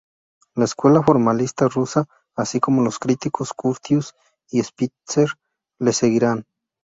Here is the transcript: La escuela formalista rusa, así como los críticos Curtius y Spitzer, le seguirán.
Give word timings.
La 0.55 0.63
escuela 0.65 1.03
formalista 1.03 1.67
rusa, 1.67 2.05
así 2.35 2.59
como 2.59 2.81
los 2.81 2.97
críticos 2.97 3.53
Curtius 3.53 4.15
y 4.49 4.63
Spitzer, 4.63 5.29
le 5.77 5.93
seguirán. 5.93 6.47